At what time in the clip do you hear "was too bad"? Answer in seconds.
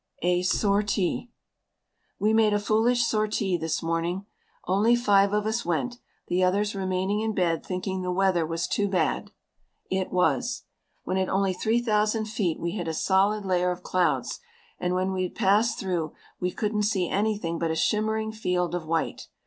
8.43-9.29